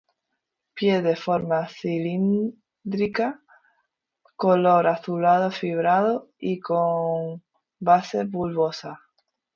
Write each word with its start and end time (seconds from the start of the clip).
Pie 0.79 0.93
de 1.07 1.15
forma 1.23 1.59
cilíndrica, 1.67 3.43
color 4.35 4.87
azulado 4.87 5.51
fibrado 5.51 6.31
y 6.39 6.59
con 6.59 7.43
base 7.79 8.23
bulbosa. 8.23 8.99